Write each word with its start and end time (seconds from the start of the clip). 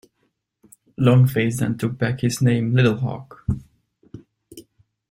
'Long 0.97 1.27
Face' 1.27 1.59
then 1.59 1.77
took 1.77 1.99
back 1.99 2.21
his 2.21 2.41
name 2.41 2.73
Little 2.73 2.97
Hawk. 2.97 3.45